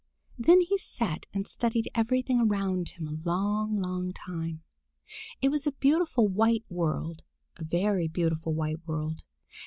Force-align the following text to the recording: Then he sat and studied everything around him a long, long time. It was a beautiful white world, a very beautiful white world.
Then 0.39 0.61
he 0.61 0.79
sat 0.79 1.27
and 1.31 1.47
studied 1.47 1.87
everything 1.93 2.41
around 2.41 2.89
him 2.89 3.07
a 3.07 3.19
long, 3.23 3.77
long 3.77 4.13
time. 4.13 4.63
It 5.43 5.49
was 5.49 5.67
a 5.67 5.73
beautiful 5.73 6.27
white 6.27 6.65
world, 6.71 7.21
a 7.57 7.63
very 7.63 8.07
beautiful 8.07 8.51
white 8.55 8.79
world. 8.87 9.21